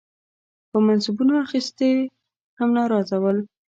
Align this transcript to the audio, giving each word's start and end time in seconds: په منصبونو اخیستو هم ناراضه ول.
په 0.69 0.77
منصبونو 0.85 1.33
اخیستو 1.45 1.89
هم 2.59 2.69
ناراضه 2.77 3.17
ول. 3.21 3.37